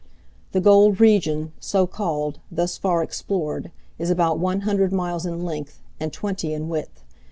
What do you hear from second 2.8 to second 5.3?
explored, is about one hundred miles